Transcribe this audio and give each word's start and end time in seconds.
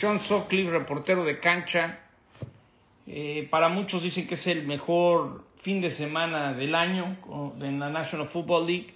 John 0.00 0.18
Sutcliffe, 0.18 0.70
reportero 0.70 1.24
de 1.24 1.38
cancha. 1.40 1.98
Eh, 3.06 3.46
para 3.50 3.68
muchos 3.68 4.02
dicen 4.02 4.26
que 4.26 4.34
es 4.34 4.46
el 4.46 4.66
mejor 4.66 5.44
fin 5.56 5.82
de 5.82 5.90
semana 5.90 6.54
del 6.54 6.74
año 6.74 7.18
en 7.60 7.78
la 7.78 7.90
National 7.90 8.26
Football 8.26 8.66
League, 8.66 8.94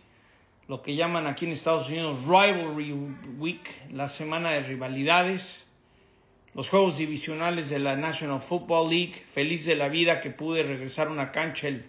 lo 0.67 0.81
que 0.81 0.95
llaman 0.95 1.27
aquí 1.27 1.45
en 1.45 1.53
Estados 1.53 1.91
Unidos 1.91 2.25
Rivalry 2.25 2.93
Week, 3.37 3.69
la 3.93 4.09
semana 4.09 4.53
de 4.53 4.63
rivalidades, 4.63 5.71
los 6.55 6.71
juegos 6.71 6.97
divisionales 6.97 7.69
de 7.69 7.81
la 7.81 7.97
National 7.97 8.41
Football 8.41 8.89
League. 8.89 9.15
Feliz 9.27 9.67
de 9.67 9.77
la 9.77 9.89
vida 9.89 10.23
que 10.23 10.31
pude 10.31 10.63
regresar 10.63 11.09
a 11.09 11.11
una 11.11 11.33
cancha 11.33 11.69
el, 11.69 11.85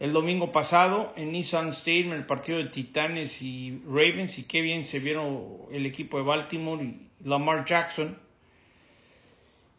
el 0.00 0.12
domingo 0.12 0.50
pasado 0.50 1.12
en 1.16 1.32
Nissan 1.32 1.68
Stadium, 1.68 2.12
el 2.12 2.26
partido 2.26 2.58
de 2.58 2.66
Titanes 2.66 3.40
y 3.42 3.80
Ravens, 3.86 4.38
y 4.38 4.44
qué 4.44 4.60
bien 4.60 4.84
se 4.84 4.98
vieron 4.98 5.46
el 5.70 5.86
equipo 5.86 6.18
de 6.18 6.24
Baltimore 6.24 6.84
y 6.84 7.08
Lamar 7.24 7.64
Jackson. 7.64 8.18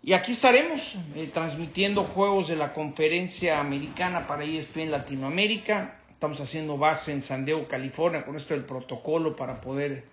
Y 0.02 0.14
aquí 0.14 0.32
estaremos 0.32 0.98
eh, 1.16 1.30
transmitiendo 1.34 2.04
juegos 2.04 2.48
de 2.48 2.56
la 2.56 2.74
conferencia 2.74 3.60
americana 3.60 4.28
para 4.28 4.44
ESPN 4.44 4.92
Latinoamérica. 4.92 6.00
Estamos 6.12 6.40
haciendo 6.40 6.78
base 6.78 7.12
en 7.12 7.22
San 7.22 7.44
Diego, 7.44 7.68
California, 7.68 8.24
con 8.24 8.36
esto 8.36 8.54
del 8.54 8.66
protocolo 8.66 9.36
para 9.36 9.60
poder 9.60 10.06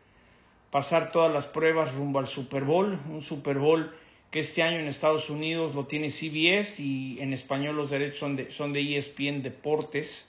pasar 0.70 1.12
todas 1.12 1.32
las 1.32 1.46
pruebas 1.46 1.94
rumbo 1.94 2.18
al 2.18 2.26
Super 2.26 2.64
Bowl. 2.64 2.98
Un 3.08 3.20
Super 3.20 3.58
Bowl 3.58 3.94
que 4.32 4.40
este 4.40 4.62
año 4.62 4.78
en 4.78 4.88
Estados 4.88 5.28
Unidos 5.28 5.74
lo 5.74 5.86
tiene 5.86 6.08
CBS 6.08 6.82
y 6.82 7.20
en 7.20 7.34
español 7.34 7.76
los 7.76 7.90
derechos 7.90 8.18
son 8.48 8.72
de, 8.72 8.96
ESPN 8.96 9.42
Deportes. 9.42 10.26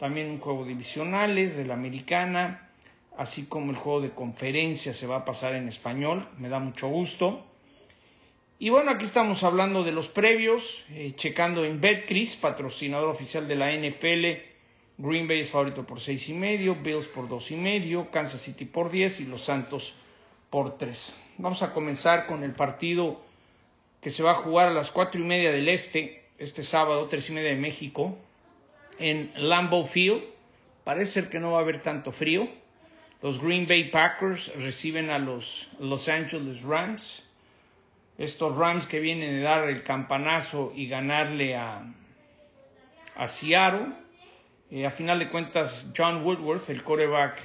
También 0.00 0.28
un 0.28 0.40
juego 0.40 0.64
divisionales 0.64 1.56
de 1.56 1.64
la 1.64 1.74
americana, 1.74 2.68
así 3.16 3.44
como 3.44 3.70
el 3.70 3.76
juego 3.76 4.00
de 4.00 4.10
conferencia 4.10 4.92
se 4.92 5.06
va 5.06 5.18
a 5.18 5.24
pasar 5.24 5.54
en 5.54 5.68
español. 5.68 6.28
Me 6.36 6.48
da 6.48 6.58
mucho 6.58 6.88
gusto. 6.88 7.46
Y 8.58 8.70
bueno, 8.70 8.90
aquí 8.90 9.04
estamos 9.04 9.44
hablando 9.44 9.84
de 9.84 9.92
los 9.92 10.08
previos, 10.08 10.84
eh, 10.90 11.12
checando 11.14 11.64
en 11.64 11.80
Betcris, 11.80 12.34
patrocinador 12.34 13.08
oficial 13.08 13.46
de 13.46 13.54
la 13.54 13.70
NFL. 13.70 14.42
Green 14.98 15.28
Bay 15.28 15.40
es 15.40 15.50
favorito 15.50 15.86
por 15.86 16.00
seis 16.00 16.28
y 16.28 16.34
medio, 16.34 16.74
Bills 16.74 17.06
por 17.06 17.28
dos 17.28 17.52
y 17.52 17.56
medio, 17.56 18.10
Kansas 18.10 18.40
City 18.40 18.64
por 18.64 18.90
10 18.90 19.20
y 19.20 19.26
los 19.26 19.42
Santos 19.42 19.94
por 20.50 20.76
3. 20.76 21.20
Vamos 21.38 21.62
a 21.62 21.72
comenzar 21.72 22.26
con 22.26 22.42
el 22.42 22.52
partido 22.52 23.20
que 24.04 24.10
se 24.10 24.22
va 24.22 24.32
a 24.32 24.34
jugar 24.34 24.68
a 24.68 24.72
las 24.72 24.90
cuatro 24.90 25.18
y 25.18 25.24
media 25.24 25.50
del 25.50 25.66
este, 25.66 26.24
este 26.38 26.62
sábado, 26.62 27.08
tres 27.08 27.30
y 27.30 27.32
media 27.32 27.48
de 27.48 27.56
México, 27.56 28.18
en 28.98 29.32
Lambeau 29.34 29.86
Field. 29.86 30.22
Parece 30.84 31.12
ser 31.12 31.30
que 31.30 31.40
no 31.40 31.52
va 31.52 31.58
a 31.58 31.62
haber 31.62 31.80
tanto 31.80 32.12
frío. 32.12 32.46
Los 33.22 33.42
Green 33.42 33.66
Bay 33.66 33.90
Packers 33.90 34.52
reciben 34.56 35.08
a 35.08 35.18
los 35.18 35.70
Los 35.80 36.10
Angeles 36.10 36.60
Rams 36.60 37.22
estos 38.18 38.54
Rams 38.56 38.86
que 38.86 39.00
vienen 39.00 39.36
de 39.36 39.40
dar 39.40 39.70
el 39.70 39.82
campanazo 39.82 40.74
y 40.76 40.86
ganarle 40.86 41.56
a, 41.56 41.90
a 43.16 43.26
Seattle. 43.26 43.86
Eh, 44.70 44.84
a 44.84 44.90
final 44.90 45.18
de 45.18 45.30
cuentas, 45.30 45.90
John 45.96 46.24
Woodworth, 46.24 46.68
el 46.68 46.84
coreback 46.84 47.40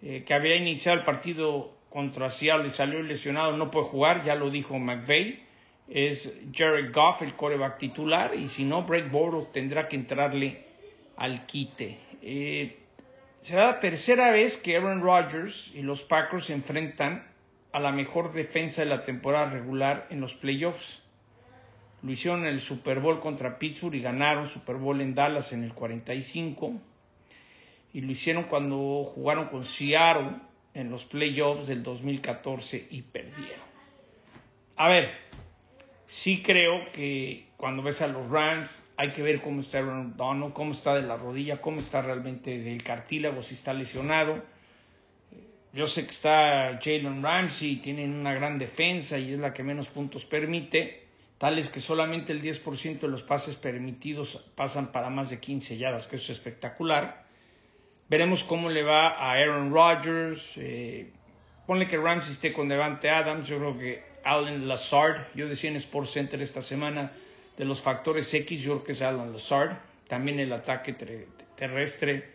eh, 0.00 0.24
que 0.26 0.32
había 0.32 0.56
iniciado 0.56 0.98
el 0.98 1.04
partido 1.04 1.76
contra 1.90 2.30
Seattle 2.30 2.68
y 2.68 2.72
salió 2.72 3.02
lesionado, 3.02 3.54
no 3.58 3.70
puede 3.70 3.86
jugar, 3.86 4.24
ya 4.24 4.34
lo 4.34 4.48
dijo 4.48 4.78
McVeigh. 4.78 5.43
Es 5.88 6.32
Jared 6.52 6.92
Goff 6.92 7.22
el 7.22 7.36
coreback 7.36 7.78
titular 7.78 8.34
y 8.34 8.48
si 8.48 8.64
no, 8.64 8.84
Brett 8.84 9.10
Bortles 9.10 9.52
tendrá 9.52 9.88
que 9.88 9.96
entrarle 9.96 10.64
al 11.16 11.46
quite. 11.46 11.98
Eh, 12.22 12.78
será 13.38 13.66
la 13.66 13.80
tercera 13.80 14.30
vez 14.30 14.56
que 14.56 14.76
Aaron 14.76 15.02
Rodgers 15.02 15.70
y 15.74 15.82
los 15.82 16.02
Packers 16.02 16.46
se 16.46 16.54
enfrentan 16.54 17.26
a 17.72 17.80
la 17.80 17.92
mejor 17.92 18.32
defensa 18.32 18.82
de 18.82 18.88
la 18.88 19.04
temporada 19.04 19.50
regular 19.50 20.06
en 20.10 20.20
los 20.20 20.34
playoffs. 20.34 21.02
Lo 22.02 22.12
hicieron 22.12 22.42
en 22.42 22.48
el 22.48 22.60
Super 22.60 23.00
Bowl 23.00 23.20
contra 23.20 23.58
Pittsburgh 23.58 23.94
y 23.94 24.00
ganaron 24.00 24.46
Super 24.46 24.76
Bowl 24.76 25.00
en 25.00 25.14
Dallas 25.14 25.52
en 25.52 25.64
el 25.64 25.74
45. 25.74 26.72
Y 27.92 28.00
lo 28.02 28.12
hicieron 28.12 28.44
cuando 28.44 29.04
jugaron 29.04 29.48
con 29.48 29.64
Seattle 29.64 30.36
en 30.72 30.90
los 30.90 31.06
playoffs 31.06 31.66
del 31.66 31.82
2014 31.82 32.88
y 32.90 33.02
perdieron. 33.02 33.64
A 34.76 34.88
ver, 34.88 35.10
sí 36.06 36.42
creo 36.42 36.90
que 36.92 37.46
cuando 37.56 37.82
ves 37.82 38.02
a 38.02 38.06
los 38.06 38.30
Rams 38.30 38.70
hay 38.96 39.12
que 39.12 39.22
ver 39.22 39.40
cómo 39.40 39.60
está 39.60 39.78
Aaron 39.78 40.16
Donald, 40.16 40.52
cómo 40.52 40.72
está 40.72 40.94
de 40.94 41.02
la 41.02 41.16
rodilla, 41.16 41.60
cómo 41.60 41.80
está 41.80 42.02
realmente 42.02 42.58
del 42.58 42.82
cartílago, 42.82 43.42
si 43.42 43.54
está 43.54 43.74
lesionado 43.74 44.42
yo 45.74 45.88
sé 45.88 46.04
que 46.04 46.12
está 46.12 46.78
Jalen 46.80 47.20
Ramsey, 47.20 47.76
tienen 47.76 48.14
una 48.14 48.32
gran 48.32 48.58
defensa 48.58 49.18
y 49.18 49.32
es 49.32 49.40
la 49.40 49.52
que 49.52 49.64
menos 49.64 49.88
puntos 49.88 50.24
permite, 50.24 51.02
tales 51.36 51.68
que 51.68 51.80
solamente 51.80 52.32
el 52.32 52.40
10% 52.40 53.00
de 53.00 53.08
los 53.08 53.24
pases 53.24 53.56
permitidos 53.56 54.36
pasan 54.54 54.92
para 54.92 55.10
más 55.10 55.30
de 55.30 55.40
15 55.40 55.76
yardas, 55.76 56.06
que 56.06 56.14
es 56.14 56.30
espectacular. 56.30 57.24
Veremos 58.08 58.44
cómo 58.44 58.70
le 58.70 58.84
va 58.84 59.18
a 59.18 59.32
Aaron 59.32 59.72
Rodgers. 59.72 60.56
Eh, 60.58 61.10
ponle 61.66 61.88
que 61.88 61.96
Ramsey 61.96 62.32
esté 62.32 62.52
con 62.52 62.68
Devante 62.68 63.10
Adams. 63.10 63.48
Yo 63.48 63.58
creo 63.58 63.76
que 63.76 64.04
Alan 64.24 64.66
Lazard, 64.66 65.28
yo 65.34 65.48
decía 65.48 65.70
en 65.70 65.76
Sports 65.76 66.12
Center 66.12 66.40
esta 66.40 66.62
semana, 66.62 67.12
de 67.56 67.64
los 67.64 67.82
factores 67.82 68.32
X, 68.32 68.60
yo 68.60 68.72
creo 68.72 68.84
que 68.84 68.92
es 68.92 69.02
Alan 69.02 69.32
Lazard. 69.32 69.76
También 70.08 70.40
el 70.40 70.52
ataque 70.52 70.92
terrestre 71.54 72.34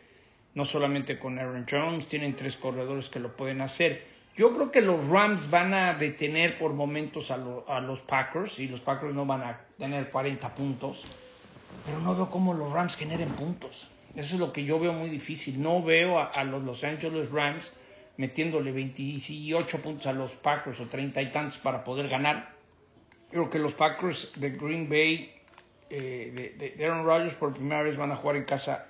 no 0.56 0.66
solamente 0.66 1.20
con 1.20 1.38
Aaron 1.40 1.66
Jones, 1.70 2.08
tienen 2.08 2.36
tres 2.36 2.58
corredores 2.58 3.10
que 3.10 3.20
lo 3.20 3.36
pueden 3.36 3.62
hacer. 3.62 4.04
Yo 4.36 4.54
creo 4.54 4.72
que 4.72 4.82
los 4.82 5.08
Rams 5.08 5.50
van 5.50 5.74
a 5.74 5.94
detener 5.94 6.58
por 6.58 6.74
momentos 6.74 7.32
a, 7.32 7.38
los 7.38 8.02
Packers 8.02 8.60
y 8.60 8.68
los 8.68 8.80
Packers 8.80 9.14
no 9.14 9.26
van 9.26 9.42
a 9.42 9.60
tener 9.78 10.10
40 10.10 10.56
puntos, 10.56 11.04
pero 11.86 12.00
no 12.00 12.16
veo 12.16 12.30
cómo 12.30 12.54
los 12.54 12.72
Rams 12.72 12.96
generen 12.96 13.30
puntos. 13.30 13.90
Eso 14.16 14.36
es 14.36 14.40
lo 14.40 14.52
que 14.54 14.64
yo 14.64 14.80
veo 14.80 14.94
muy 14.94 15.10
difícil. 15.10 15.62
No 15.62 15.84
veo 15.84 16.20
a, 16.20 16.44
los 16.44 16.64
Los 16.64 16.84
Angeles 16.84 17.32
Rams 17.32 17.74
metiéndole 18.20 18.74
28 18.74 19.82
puntos 19.82 20.06
a 20.06 20.12
los 20.12 20.34
Packers 20.34 20.82
o 20.82 20.88
30 20.88 21.22
y 21.22 21.32
tantos 21.32 21.58
para 21.58 21.86
poder 21.86 22.10
ganar. 22.10 22.52
Creo 23.32 23.50
que 23.50 23.60
los 23.60 23.74
Packers 23.74 24.34
de 24.36 24.50
Green 24.50 24.90
Bay, 24.90 25.34
eh, 25.90 26.76
de, 26.76 26.86
Aaron 26.86 27.06
Rodgers 27.06 27.36
por 27.36 27.54
primera 27.54 27.82
vez 27.82 27.96
van 27.96 28.12
a 28.12 28.18
jugar 28.18 28.36
en 28.36 28.44
casa 28.44 28.88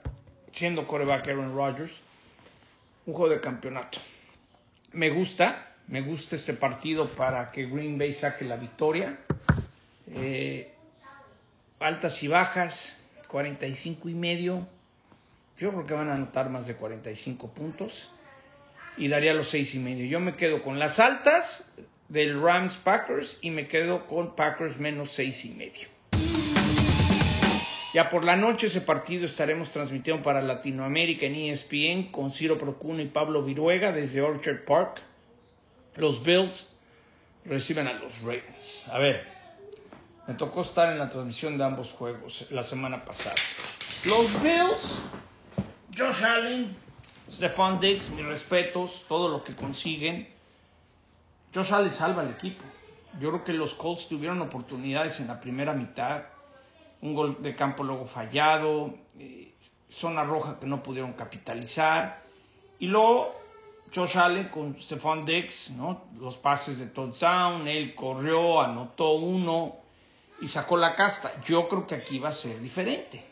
siendo 0.51 0.87
coreback 0.87 1.27
Aaron 1.27 1.53
Rodgers, 1.53 2.01
un 3.05 3.13
juego 3.13 3.31
de 3.31 3.39
campeonato. 3.39 3.99
Me 4.93 5.11
gusta, 5.11 5.75
me 5.87 6.01
gusta 6.01 6.35
este 6.35 6.55
partido 6.55 7.07
para 7.07 7.51
que 7.51 7.67
Green 7.67 7.99
Bay 7.99 8.13
saque 8.13 8.45
la 8.45 8.55
victoria. 8.55 9.19
Eh, 10.07 10.73
altas 11.79 12.23
y 12.23 12.27
bajas, 12.27 12.97
45 13.27 14.09
y 14.09 14.15
medio. 14.15 14.67
Yo 15.55 15.69
creo 15.69 15.85
que 15.85 15.93
van 15.93 16.09
a 16.09 16.15
anotar 16.15 16.49
más 16.49 16.65
de 16.65 16.73
45 16.73 17.47
puntos 17.49 18.11
y 18.99 19.07
daría 19.07 19.33
los 19.33 19.47
6 19.47 19.75
y 19.75 19.79
medio. 19.79 20.05
Yo 20.05 20.19
me 20.19 20.35
quedo 20.35 20.61
con 20.61 20.77
las 20.77 20.99
altas 20.99 21.63
del 22.09 22.39
Rams 22.41 22.77
Packers 22.77 23.37
y 23.41 23.49
me 23.49 23.67
quedo 23.67 24.05
con 24.05 24.35
Packers 24.35 24.77
menos 24.77 25.11
6 25.11 25.45
y 25.45 25.49
medio. 25.51 25.87
Ya 27.93 28.09
por 28.09 28.23
la 28.23 28.35
noche 28.35 28.67
ese 28.67 28.81
partido 28.81 29.25
estaremos 29.25 29.71
transmitiendo 29.71 30.21
para 30.21 30.43
Latinoamérica 30.43 31.25
en 31.25 31.35
ESPN 31.35 32.11
con 32.11 32.29
Ciro 32.29 32.57
Procuno 32.57 33.01
y 33.01 33.07
Pablo 33.07 33.41
Viruega 33.41 33.91
desde 33.91 34.21
Orchard 34.21 34.63
Park. 34.65 35.01
Los 35.95 36.21
Bills 36.21 36.67
reciben 37.45 37.87
a 37.87 37.93
los 37.93 38.19
Ravens. 38.19 38.83
A 38.91 38.99
ver, 38.99 39.25
me 40.27 40.35
tocó 40.35 40.61
estar 40.61 40.91
en 40.91 40.99
la 40.99 41.09
transmisión 41.09 41.57
de 41.57 41.63
ambos 41.63 41.91
juegos 41.93 42.45
la 42.51 42.61
semana 42.61 43.03
pasada. 43.05 43.35
Los 44.05 44.31
Bills, 44.43 45.01
Josh 45.97 46.23
Allen, 46.23 46.77
Stefan 47.31 47.79
Diggs, 47.79 48.09
mis 48.11 48.25
respetos, 48.25 49.05
todo 49.07 49.29
lo 49.29 49.43
que 49.43 49.55
consiguen. 49.55 50.27
Josh 51.53 51.73
Allen 51.73 51.91
salva 51.91 52.21
al 52.21 52.31
equipo. 52.31 52.63
Yo 53.19 53.29
creo 53.29 53.43
que 53.43 53.53
los 53.53 53.73
Colts 53.73 54.07
tuvieron 54.07 54.41
oportunidades 54.41 55.19
en 55.19 55.27
la 55.27 55.39
primera 55.39 55.73
mitad 55.73 56.23
un 57.01 57.13
gol 57.13 57.37
de 57.41 57.55
campo 57.55 57.83
luego 57.83 58.05
fallado, 58.05 58.93
eh, 59.17 59.53
zona 59.89 60.23
roja 60.23 60.59
que 60.59 60.65
no 60.65 60.83
pudieron 60.83 61.13
capitalizar. 61.13 62.21
Y 62.79 62.87
luego 62.87 63.35
Josh 63.93 64.17
Allen 64.17 64.49
con 64.49 64.79
Stephon 64.79 65.25
Dix, 65.25 65.71
¿no? 65.71 66.05
los 66.19 66.37
pases 66.37 66.79
de 66.79 66.87
touchdown, 66.87 67.67
él 67.67 67.95
corrió, 67.95 68.61
anotó 68.61 69.13
uno 69.13 69.77
y 70.41 70.47
sacó 70.47 70.77
la 70.77 70.95
casta. 70.95 71.41
Yo 71.45 71.67
creo 71.67 71.87
que 71.87 71.95
aquí 71.95 72.19
va 72.19 72.29
a 72.29 72.33
ser 72.33 72.59
diferente. 72.61 73.23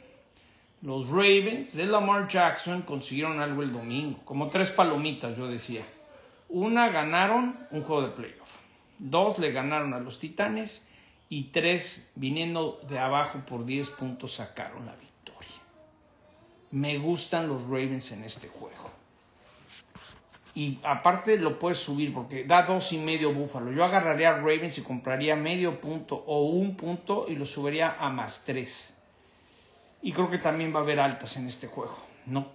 Los 0.83 1.09
Ravens 1.09 1.75
de 1.75 1.87
Lamar 1.87 2.27
Jackson 2.27 2.83
consiguieron 2.83 3.39
algo 3.39 3.63
el 3.63 3.73
domingo, 3.73 4.19
como 4.23 4.49
tres 4.49 4.71
palomitas, 4.71 5.35
yo 5.35 5.47
decía. 5.47 5.83
Una 6.49 6.89
ganaron 6.89 7.57
un 7.71 7.83
juego 7.83 8.03
de 8.03 8.09
playoff. 8.09 8.49
Dos 8.99 9.39
le 9.39 9.51
ganaron 9.51 9.95
a 9.95 9.99
los 9.99 10.19
Titanes 10.19 10.83
y 11.29 11.45
tres 11.45 12.09
viniendo 12.15 12.79
de 12.87 12.99
abajo 12.99 13.39
por 13.45 13.65
10 13.65 13.89
puntos 13.91 14.35
sacaron 14.35 14.85
la 14.85 14.95
victoria. 14.95 15.49
Me 16.71 16.99
gustan 16.99 17.47
los 17.47 17.63
Ravens 17.63 18.11
en 18.11 18.23
este 18.23 18.47
juego. 18.47 18.91
Y 20.53 20.79
aparte 20.83 21.37
lo 21.37 21.59
puedes 21.59 21.79
subir 21.79 22.13
porque 22.13 22.43
da 22.43 22.63
dos 22.63 22.93
y 22.93 22.97
medio 22.97 23.33
Búfalo. 23.33 23.71
Yo 23.71 23.83
agarraría 23.83 24.29
a 24.29 24.37
Ravens 24.37 24.77
y 24.77 24.81
compraría 24.81 25.35
medio 25.35 25.81
punto 25.81 26.15
o 26.15 26.47
un 26.47 26.75
punto 26.75 27.25
y 27.27 27.35
lo 27.35 27.45
subiría 27.45 27.95
a 27.99 28.09
más 28.09 28.43
tres. 28.45 28.93
Y 30.01 30.11
creo 30.11 30.29
que 30.29 30.37
también 30.37 30.73
va 30.73 30.79
a 30.79 30.83
haber 30.83 30.99
altas 30.99 31.37
en 31.37 31.47
este 31.47 31.67
juego. 31.67 31.97
No. 32.25 32.47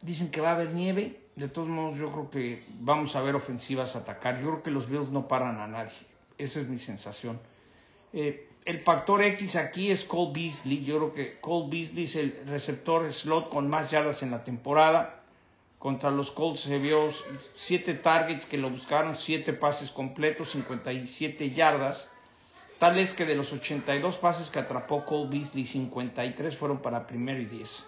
Dicen 0.00 0.30
que 0.30 0.40
va 0.40 0.50
a 0.50 0.54
haber 0.54 0.72
nieve. 0.72 1.20
De 1.36 1.48
todos 1.48 1.68
modos, 1.68 1.98
yo 1.98 2.12
creo 2.12 2.30
que 2.30 2.62
vamos 2.80 3.16
a 3.16 3.22
ver 3.22 3.34
ofensivas 3.34 3.96
atacar. 3.96 4.40
Yo 4.40 4.48
creo 4.48 4.62
que 4.62 4.70
los 4.70 4.88
Bills 4.88 5.10
no 5.10 5.28
paran 5.28 5.60
a 5.60 5.66
nadie. 5.66 5.96
Esa 6.36 6.60
es 6.60 6.68
mi 6.68 6.78
sensación. 6.78 7.40
Eh, 8.12 8.48
el 8.64 8.80
factor 8.80 9.22
X 9.22 9.56
aquí 9.56 9.90
es 9.90 10.04
Cole 10.04 10.32
Beasley. 10.34 10.84
Yo 10.84 10.98
creo 10.98 11.14
que 11.14 11.40
Cole 11.40 11.68
Beasley 11.70 12.04
es 12.04 12.16
el 12.16 12.42
receptor 12.46 13.10
slot 13.12 13.48
con 13.48 13.68
más 13.68 13.90
yardas 13.90 14.22
en 14.22 14.30
la 14.30 14.44
temporada. 14.44 15.22
Contra 15.82 16.12
los 16.12 16.30
Colts 16.30 16.60
se 16.60 16.78
vio 16.78 17.08
7 17.56 17.94
targets 17.94 18.46
que 18.46 18.56
lo 18.56 18.70
buscaron, 18.70 19.16
7 19.16 19.52
pases 19.54 19.90
completos, 19.90 20.52
57 20.52 21.50
yardas. 21.50 22.08
Tal 22.82 22.98
es 22.98 23.12
que 23.12 23.24
de 23.24 23.36
los 23.36 23.52
82 23.52 24.16
pases 24.16 24.50
que 24.50 24.58
atrapó 24.58 25.04
Cole 25.04 25.30
Beasley, 25.30 25.64
53 25.64 26.56
fueron 26.56 26.82
para 26.82 27.06
primero 27.06 27.40
y 27.40 27.44
10. 27.44 27.86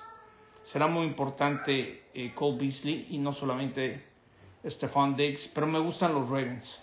Será 0.63 0.87
muy 0.87 1.05
importante 1.05 2.05
eh, 2.15 2.33
Cole 2.33 2.59
Beasley 2.59 3.09
y 3.11 3.19
no 3.19 3.33
solamente 3.33 4.05
Stephon 4.65 5.17
Diggs, 5.17 5.51
pero 5.53 5.67
me 5.67 5.81
gustan 5.81 6.15
los 6.15 6.29
Ravens. 6.29 6.79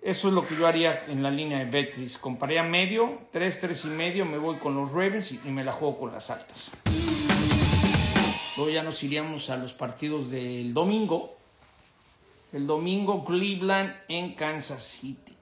Eso 0.00 0.28
es 0.28 0.34
lo 0.34 0.46
que 0.46 0.54
yo 0.54 0.68
haría 0.68 1.06
en 1.06 1.20
la 1.20 1.32
línea 1.32 1.58
de 1.58 1.64
Betris. 1.64 2.16
Compraría 2.16 2.62
medio, 2.62 3.22
3, 3.32 3.60
3 3.60 3.84
y 3.84 3.88
medio, 3.88 4.24
me 4.24 4.38
voy 4.38 4.54
con 4.58 4.76
los 4.76 4.92
Ravens 4.92 5.32
y, 5.32 5.38
me 5.48 5.64
la 5.64 5.72
juego 5.72 5.98
con 5.98 6.12
las 6.12 6.30
altas. 6.30 6.70
Luego 8.56 8.70
ya 8.70 8.84
nos 8.84 9.02
iríamos 9.02 9.50
a 9.50 9.56
los 9.56 9.74
partidos 9.74 10.30
del 10.30 10.72
domingo. 10.72 11.34
El 12.52 12.68
domingo 12.68 13.24
Cleveland 13.24 13.96
en 14.06 14.36
Kansas 14.36 14.84
City. 14.84 15.37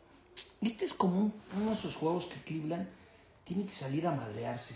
Este 0.60 0.84
es 0.84 0.94
como 0.94 1.32
uno 1.56 1.70
de 1.70 1.72
esos 1.72 1.96
juegos 1.96 2.26
que 2.26 2.40
Cleveland 2.40 2.88
tiene 3.44 3.64
que 3.64 3.72
salir 3.72 4.06
a 4.06 4.12
madrearse, 4.12 4.74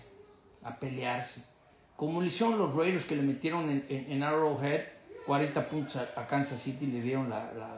a 0.63 0.77
pelearse. 0.79 1.43
Como 1.97 2.21
le 2.21 2.29
hicieron 2.29 2.59
los 2.59 2.75
Raiders 2.75 3.05
que 3.05 3.17
le 3.17 3.23
metieron 3.23 3.85
en, 3.89 4.23
Arrowhead 4.23 4.85
40 5.27 5.69
puntos 5.69 5.97
a, 5.97 6.27
Kansas 6.27 6.61
City 6.61 6.87
y 6.87 6.93
le 6.93 7.03
dieron 7.03 7.29
la 7.29 7.77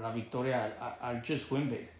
la 0.00 0.10
victoria 0.10 0.98
al 1.00 1.22
Just 1.26 1.50
Wimber. 1.50 1.90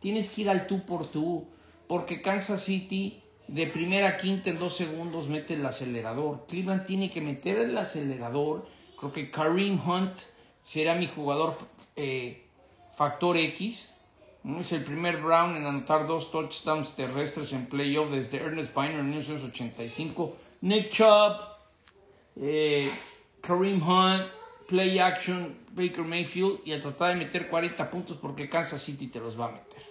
Tienes 0.00 0.30
que 0.30 0.42
ir 0.42 0.50
al 0.50 0.66
tú 0.66 0.84
por 0.84 1.06
tú, 1.06 1.46
porque 1.86 2.20
Kansas 2.22 2.62
City 2.62 3.22
de 3.46 3.66
primera 3.66 4.08
a 4.08 4.16
quinta 4.16 4.50
en 4.50 4.58
dos 4.58 4.76
segundos 4.76 5.28
mete 5.28 5.54
el 5.54 5.64
acelerador. 5.64 6.46
Cleveland 6.46 6.86
tiene 6.86 7.10
que 7.10 7.20
meter 7.20 7.58
el 7.58 7.76
acelerador. 7.76 8.66
Creo 8.98 9.12
que 9.12 9.30
Kareem 9.30 9.80
Hunt 9.80 10.20
será 10.62 10.94
mi 10.94 11.06
jugador 11.06 11.56
eh, 11.96 12.46
factor 12.96 13.36
X. 13.36 13.94
Es 14.44 14.72
el 14.72 14.84
primer 14.84 15.20
Brown 15.20 15.56
en 15.56 15.66
anotar 15.66 16.06
dos 16.06 16.30
touchdowns 16.30 16.94
terrestres 16.94 17.52
en 17.52 17.66
playoff 17.66 18.10
desde 18.10 18.38
Ernest 18.38 18.74
Biner 18.74 19.00
en 19.00 19.10
1985. 19.10 20.36
Nick 20.62 20.90
Chubb, 20.90 21.40
eh, 22.36 22.90
Kareem 23.40 23.82
Hunt, 23.82 24.26
play 24.66 24.98
action 24.98 25.58
Baker 25.70 26.04
Mayfield 26.04 26.60
y 26.64 26.72
a 26.72 26.80
tratar 26.80 27.10
de 27.10 27.24
meter 27.24 27.48
40 27.48 27.90
puntos 27.90 28.16
porque 28.16 28.48
Kansas 28.48 28.82
City 28.82 29.08
te 29.08 29.20
los 29.20 29.38
va 29.38 29.46
a 29.46 29.52
meter. 29.52 29.82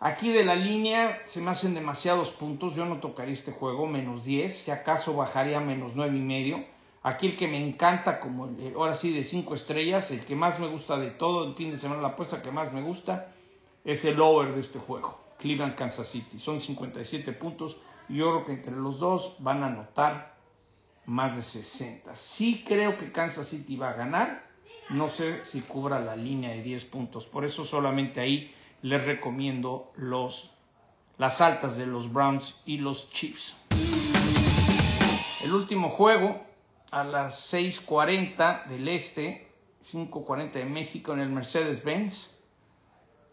Aquí 0.00 0.32
de 0.32 0.44
la 0.44 0.54
línea 0.54 1.18
se 1.24 1.40
me 1.40 1.50
hacen 1.50 1.74
demasiados 1.74 2.30
puntos, 2.30 2.76
yo 2.76 2.84
no 2.84 3.00
tocaría 3.00 3.32
este 3.32 3.50
juego, 3.50 3.86
menos 3.86 4.24
10, 4.24 4.64
si 4.64 4.70
acaso 4.70 5.14
bajaría 5.14 5.58
menos 5.60 5.92
9 5.96 6.16
y 6.16 6.20
medio. 6.20 6.64
Aquí 7.02 7.26
el 7.26 7.36
que 7.36 7.48
me 7.48 7.58
encanta, 7.64 8.20
como 8.20 8.48
ahora 8.76 8.94
sí 8.94 9.12
de 9.12 9.24
5 9.24 9.54
estrellas, 9.54 10.10
el 10.10 10.24
que 10.24 10.36
más 10.36 10.60
me 10.60 10.68
gusta 10.68 10.98
de 10.98 11.10
todo 11.10 11.48
el 11.48 11.54
fin 11.54 11.70
de 11.70 11.78
semana, 11.78 12.00
la 12.00 12.08
apuesta 12.08 12.42
que 12.42 12.52
más 12.52 12.72
me 12.72 12.82
gusta, 12.82 13.32
es 13.84 14.04
el 14.04 14.20
over 14.20 14.54
de 14.54 14.60
este 14.60 14.78
juego, 14.78 15.20
Cleveland 15.38 15.74
Kansas 15.74 16.08
City. 16.08 16.38
Son 16.38 16.60
57 16.60 17.32
puntos 17.32 17.80
yo 18.08 18.30
creo 18.30 18.44
que 18.46 18.52
entre 18.52 18.72
los 18.72 19.00
dos 19.00 19.36
van 19.38 19.62
a 19.62 19.66
anotar 19.66 20.34
más 21.04 21.36
de 21.36 21.42
60. 21.42 22.14
Sí 22.14 22.64
creo 22.66 22.96
que 22.96 23.12
Kansas 23.12 23.48
City 23.48 23.76
va 23.76 23.90
a 23.90 23.94
ganar. 23.94 24.48
No 24.90 25.10
sé 25.10 25.44
si 25.44 25.60
cubra 25.60 26.00
la 26.00 26.16
línea 26.16 26.50
de 26.50 26.62
10 26.62 26.86
puntos. 26.86 27.26
Por 27.26 27.44
eso 27.44 27.64
solamente 27.64 28.20
ahí 28.20 28.54
les 28.80 29.04
recomiendo 29.04 29.92
los, 29.96 30.54
las 31.18 31.40
altas 31.42 31.76
de 31.76 31.86
los 31.86 32.10
Browns 32.12 32.62
y 32.64 32.78
los 32.78 33.10
Chiefs. 33.10 33.56
El 35.44 35.52
último 35.52 35.90
juego 35.90 36.42
a 36.90 37.04
las 37.04 37.52
6.40 37.52 38.66
del 38.68 38.88
este, 38.88 39.48
5.40 39.84 40.52
de 40.52 40.64
México 40.64 41.12
en 41.12 41.20
el 41.20 41.28
Mercedes-Benz. 41.28 42.30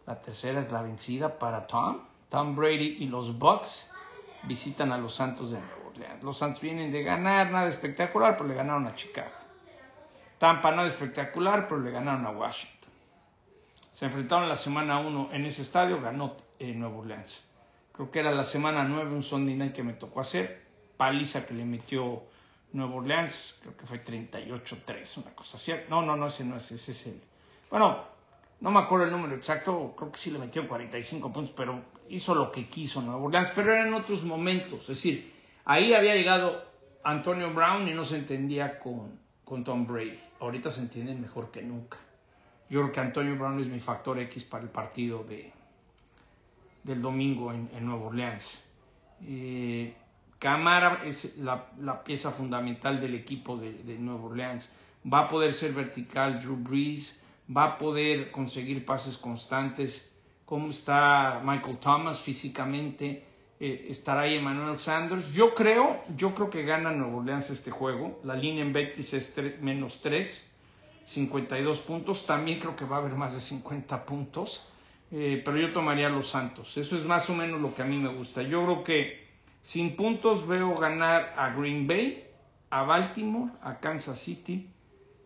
La 0.06 0.22
tercera 0.22 0.62
es 0.62 0.72
la 0.72 0.82
vencida 0.82 1.40
para 1.40 1.68
Tom. 1.68 2.00
Tom 2.30 2.56
Brady 2.56 2.98
y 3.00 3.08
los 3.08 3.38
Bucks 3.38 3.90
visitan 4.44 4.92
a 4.92 4.98
los 4.98 5.16
Santos 5.16 5.52
de 5.52 5.60
Nuevo 5.60 5.86
los 6.22 6.38
Santos 6.38 6.62
vienen 6.62 6.92
de 6.92 7.04
ganar, 7.04 7.52
nada 7.52 7.68
espectacular, 7.68 8.36
pero 8.36 8.50
le 8.50 8.56
ganaron 8.56 8.88
a 8.88 8.96
Chicago. 8.96 9.32
Tampa, 10.38 10.72
nada 10.72 10.88
espectacular, 10.88 11.68
pero 11.68 11.82
le 11.82 11.92
ganaron 11.92 12.26
a 12.26 12.32
Washington. 12.32 12.90
Se 13.94 14.06
enfrentaron 14.06 14.50
la 14.50 14.58
semana 14.58 15.00
1 15.00 15.30
en 15.32 15.46
ese 15.46 15.62
estadio, 15.62 16.02
ganó 16.02 16.36
eh, 16.60 16.74
Nuevo 16.74 17.00
Orleans. 17.00 17.46
Creo 17.94 18.12
que 18.12 18.20
era 18.20 18.32
la 18.32 18.44
semana 18.44 18.84
9, 18.84 19.16
un 19.16 19.24
Sunday 19.24 19.56
night 19.56 19.74
que 19.74 19.84
me 19.84 19.94
tocó 19.94 20.20
hacer. 20.20 20.66
Paliza 20.98 21.46
que 21.46 21.54
le 21.54 21.64
metió 21.64 22.24
Nuevo 22.74 22.98
Orleans, 22.98 23.58
creo 23.62 23.78
que 23.78 23.86
fue 23.86 24.04
38-3, 24.04 25.18
una 25.18 25.32
cosa 25.34 25.56
así. 25.56 25.74
No, 25.90 26.02
no, 26.02 26.18
no, 26.18 26.28
ese 26.28 26.44
no 26.44 26.58
es, 26.58 26.70
ese 26.72 26.92
es 26.92 27.08
el. 27.08 27.22
Bueno, 27.70 28.04
no 28.62 28.72
me 28.72 28.80
acuerdo 28.80 29.06
el 29.06 29.12
número 29.12 29.36
exacto, 29.36 29.94
creo 29.98 30.12
que 30.12 30.18
sí 30.18 30.32
le 30.32 30.40
metió 30.40 30.68
45 30.68 31.32
puntos, 31.32 31.54
pero 31.56 31.82
hizo 32.10 32.34
lo 32.36 32.52
que 32.52 32.68
quiso 32.68 33.02
Nuevo 33.02 33.26
Orleans, 33.26 33.52
pero 33.56 33.74
eran 33.74 33.94
otros 33.94 34.24
momentos, 34.24 34.82
es 34.84 34.88
decir, 34.88 35.36
Ahí 35.66 35.96
había 35.96 36.14
llegado 36.14 36.64
Antonio 37.04 37.52
Brown 37.52 37.88
y 37.88 37.94
no 37.94 38.04
se 38.04 38.18
entendía 38.18 38.78
con, 38.78 39.20
con 39.44 39.64
Tom 39.64 39.88
Brady. 39.88 40.20
Ahorita 40.40 40.70
se 40.70 40.82
entienden 40.82 41.20
mejor 41.20 41.50
que 41.50 41.64
nunca. 41.64 41.98
Yo 42.70 42.82
creo 42.82 42.92
que 42.92 43.00
Antonio 43.00 43.36
Brown 43.36 43.60
es 43.60 43.68
mi 43.68 43.80
factor 43.80 44.20
X 44.20 44.44
para 44.44 44.64
el 44.64 44.70
partido 44.70 45.24
de, 45.24 45.52
del 46.84 47.02
domingo 47.02 47.52
en, 47.52 47.68
en 47.76 47.86
Nueva 47.86 48.06
Orleans. 48.06 48.64
Eh, 49.24 49.96
Camara 50.38 51.02
es 51.04 51.36
la, 51.38 51.66
la, 51.80 52.04
pieza 52.04 52.30
fundamental 52.30 53.02
del 53.02 53.16
equipo 53.16 53.58
de, 53.58 53.74
de 53.74 53.98
Nueva 53.98 54.26
Orleans. 54.26 54.72
Va 55.12 55.22
a 55.22 55.28
poder 55.28 55.52
ser 55.52 55.74
vertical 55.74 56.40
Drew 56.40 56.58
Brees, 56.58 57.20
va 57.50 57.64
a 57.66 57.78
poder 57.78 58.32
conseguir 58.32 58.86
pases 58.86 59.18
constantes. 59.18 60.12
¿Cómo 60.46 60.70
está 60.70 61.42
Michael 61.44 61.78
Thomas 61.78 62.20
físicamente? 62.20 63.24
Eh, 63.60 63.88
estará 63.90 64.22
ahí 64.22 64.36
Emmanuel 64.36 64.78
Sanders. 64.78 65.32
Yo 65.34 65.54
creo, 65.54 66.04
yo 66.16 66.34
creo 66.36 66.50
que 66.50 66.64
gana 66.64 66.92
Nuevo 66.92 67.20
Orleans 67.20 67.50
este 67.50 67.72
juego. 67.72 68.20
La 68.24 68.36
línea 68.36 68.64
en 68.64 68.74
Betis 68.74 69.14
es 69.14 69.34
menos 69.62 70.02
3, 70.02 70.46
52 71.06 71.80
puntos. 71.82 72.26
También 72.26 72.60
creo 72.60 72.76
que 72.76 72.86
va 72.86 72.98
a 72.98 73.00
haber 73.00 73.16
más 73.16 73.34
de 73.34 73.42
50 73.42 74.06
puntos. 74.06 74.68
Eh, 75.12 75.42
pero 75.46 75.58
yo 75.58 75.72
tomaría 75.72 76.10
los 76.10 76.28
Santos. 76.28 76.78
Eso 76.78 76.96
es 76.96 77.06
más 77.06 77.30
o 77.30 77.36
menos 77.36 77.62
lo 77.62 77.74
que 77.74 77.84
a 77.84 77.86
mí 77.86 77.98
me 77.98 78.10
gusta. 78.10 78.42
Yo 78.42 78.64
creo 78.66 78.84
que 78.84 79.26
sin 79.62 79.96
puntos 79.96 80.46
veo 80.46 80.76
ganar 80.76 81.34
a 81.38 81.52
Green 81.52 81.88
Bay, 81.88 82.28
a 82.70 82.84
Baltimore, 82.84 83.52
a 83.62 83.80
Kansas 83.80 84.20
City 84.20 84.70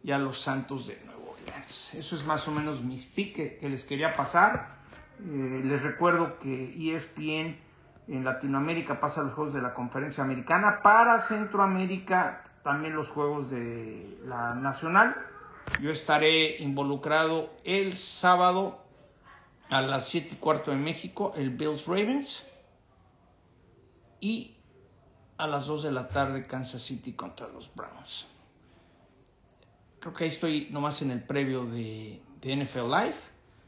y 0.03 0.11
a 0.11 0.19
los 0.19 0.39
Santos 0.39 0.87
de 0.87 0.99
Nuevo 1.05 1.28
Eso 1.69 2.15
es 2.15 2.25
más 2.25 2.47
o 2.47 2.51
menos 2.51 2.81
mis 2.83 3.05
piques 3.05 3.59
que, 3.59 3.69
les 3.69 3.83
quería 3.83 4.15
pasar. 4.15 4.79
Eh, 5.19 5.61
les 5.63 5.83
recuerdo 5.83 6.39
que 6.39 6.95
ESPN 6.95 7.57
en 8.07 8.25
Latinoamérica 8.25 8.99
pasa 8.99 9.21
los 9.21 9.33
juegos 9.33 9.53
de 9.53 9.61
la 9.61 9.73
conferencia 9.73 10.23
americana, 10.23 10.81
para 10.81 11.19
Centroamérica 11.19 12.43
también 12.63 12.95
los 12.95 13.09
juegos 13.09 13.51
de 13.51 14.19
la 14.25 14.55
nacional. 14.55 15.15
Yo 15.81 15.91
estaré 15.91 16.57
involucrado 16.57 17.51
el 17.63 17.95
sábado 17.95 18.83
a 19.69 19.81
las 19.81 20.07
7 20.07 20.29
y 20.31 20.37
cuarto 20.37 20.71
de 20.71 20.77
México, 20.77 21.33
el 21.35 21.51
Bills 21.51 21.85
Ravens, 21.85 22.45
y 24.19 24.57
a 25.37 25.45
las 25.45 25.67
2 25.67 25.83
de 25.83 25.91
la 25.91 26.07
tarde 26.07 26.47
Kansas 26.47 26.81
City 26.81 27.13
contra 27.13 27.47
los 27.47 27.73
Browns. 27.73 28.27
Creo 29.99 30.13
que 30.13 30.23
ahí 30.23 30.29
estoy 30.29 30.67
nomás 30.71 31.01
en 31.01 31.11
el 31.11 31.21
previo 31.21 31.65
de, 31.65 32.19
NFL 32.41 32.89
Live, 32.89 33.15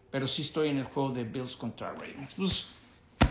pero 0.09 0.27
sí 0.27 0.43
estoy 0.43 0.69
en 0.69 0.77
el 0.77 0.85
juego 0.85 1.11
de 1.11 1.23
Bills 1.23 1.57
contra 1.57 1.91
Ravens. 1.91 2.33
Pues, 2.35 2.67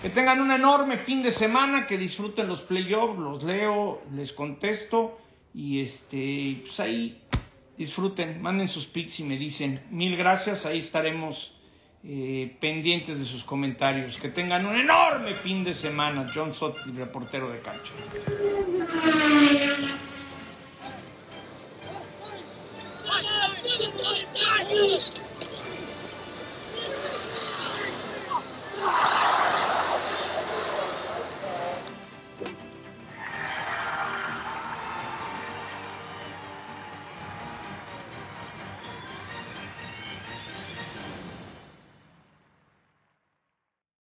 que 0.02 0.10
tengan 0.10 0.40
un 0.40 0.50
enorme 0.50 0.96
fin 0.96 1.22
de 1.22 1.30
semana, 1.30 1.86
que 1.86 1.98
disfruten 1.98 2.46
los 2.46 2.62
playoffs, 2.62 3.18
los 3.18 3.42
leo, 3.42 4.02
les 4.14 4.32
contesto 4.32 5.18
y 5.54 5.80
este, 5.80 6.58
pues 6.62 6.78
ahí 6.80 7.20
disfruten, 7.76 8.40
manden 8.40 8.68
sus 8.68 8.86
pics 8.86 9.20
y 9.20 9.24
me 9.24 9.36
dicen 9.36 9.80
mil 9.90 10.16
gracias, 10.16 10.66
ahí 10.66 10.78
estaremos 10.78 11.58
eh, 12.02 12.56
pendientes 12.60 13.18
de 13.18 13.24
sus 13.26 13.44
comentarios. 13.44 14.18
Que 14.18 14.28
tengan 14.28 14.64
un 14.64 14.76
enorme 14.76 15.34
fin 15.34 15.64
de 15.64 15.74
semana, 15.74 16.26
John 16.34 16.54
Sott, 16.54 16.78
reportero 16.94 17.50
de 17.50 17.60
cancha. 17.60 17.92